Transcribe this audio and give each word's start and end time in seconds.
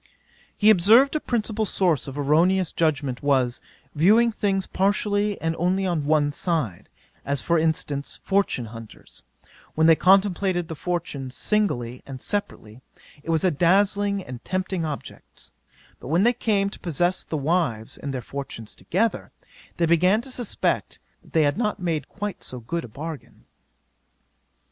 'He 0.57 0.71
observed, 0.71 1.15
a 1.15 1.19
principal 1.19 1.63
source 1.63 2.07
of 2.07 2.17
erroneous 2.17 2.71
judgement 2.71 3.21
was, 3.21 3.61
viewing 3.93 4.31
things 4.31 4.65
partially 4.65 5.39
and 5.39 5.55
only 5.57 5.85
on 5.85 6.07
one 6.07 6.31
side: 6.31 6.89
as 7.23 7.39
for 7.39 7.59
instance, 7.59 8.19
fortune 8.23 8.65
hunters, 8.73 9.21
when 9.75 9.85
they 9.85 9.95
contemplated 9.95 10.69
the 10.69 10.75
fortunes 10.75 11.35
singly 11.37 12.01
and 12.07 12.19
separately, 12.19 12.81
it 13.21 13.29
was 13.29 13.43
a 13.43 13.51
dazzling 13.51 14.23
and 14.23 14.43
tempting 14.43 14.83
object; 14.83 15.51
but 15.99 16.07
when 16.07 16.23
they 16.23 16.33
came 16.33 16.71
to 16.71 16.79
possess 16.79 17.23
the 17.23 17.37
wives 17.37 17.95
and 17.95 18.11
their 18.11 18.21
fortunes 18.21 18.73
together, 18.73 19.31
they 19.77 19.85
began 19.85 20.19
to 20.21 20.31
suspect 20.31 20.97
that 21.21 21.33
they 21.33 21.43
had 21.43 21.59
not 21.59 21.79
made 21.79 22.09
quite 22.09 22.41
so 22.43 22.59
good 22.59 22.83
a 22.83 22.87
bargain. 22.87 23.45